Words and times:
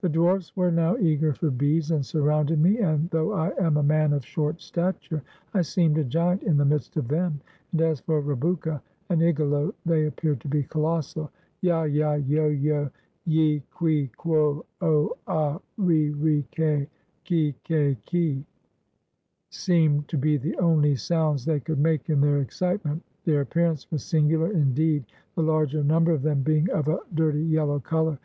The 0.00 0.08
dwarfs 0.08 0.56
were 0.56 0.70
now 0.70 0.96
eager 0.96 1.34
for 1.34 1.50
beads, 1.50 1.90
and 1.90 2.06
surrounded 2.06 2.60
me, 2.60 2.78
and, 2.78 3.10
though 3.10 3.32
I 3.32 3.50
am 3.58 3.76
a 3.76 3.82
man 3.82 4.12
of 4.12 4.24
short 4.24 4.60
stature, 4.60 5.24
I 5.54 5.62
seemed 5.62 5.98
a 5.98 6.04
giant 6.04 6.44
in 6.44 6.56
the 6.56 6.64
midst 6.64 6.96
of 6.96 7.08
them; 7.08 7.40
and 7.72 7.80
as 7.80 7.98
for 7.98 8.22
Rebouka 8.22 8.80
and 9.08 9.20
Igalo, 9.20 9.74
they 9.84 10.06
appeared 10.06 10.40
to 10.42 10.46
be 10.48 10.62
colossal." 10.62 11.32
Ya 11.62 11.80
1 11.80 11.92
ya 11.94 12.10
I 12.10 12.16
yo 12.18 12.44
I 12.44 12.48
yo! 12.50 12.90
ye 13.24 13.56
I 13.56 13.62
qui! 13.74 14.06
quo! 14.16 14.64
oh! 14.80 15.16
ah! 15.26 15.58
ri 15.76 16.10
I 16.10 16.12
ri 16.12 16.46
1 16.56 16.82
ke! 16.84 16.88
ki 17.24 17.48
I 17.48 17.54
ke 17.64 17.74
I 17.98 17.98
ki 18.06 18.34
I" 18.38 18.44
seemed 19.50 20.06
to 20.06 20.16
be 20.16 20.36
the 20.36 20.56
only 20.58 20.94
sounds 20.94 21.44
they 21.44 21.58
could 21.58 21.80
make 21.80 22.08
in 22.08 22.20
their 22.20 22.38
excite 22.38 22.84
ment. 22.84 23.02
Their 23.24 23.40
appearance 23.40 23.90
was 23.90 24.04
singular, 24.04 24.52
indeed, 24.52 25.06
the 25.34 25.42
larger 25.42 25.82
number 25.82 26.12
of 26.12 26.22
them 26.22 26.42
being 26.42 26.70
of 26.70 26.86
a 26.86 27.00
dirty 27.12 27.42
yellow 27.42 27.80
color. 27.80 28.20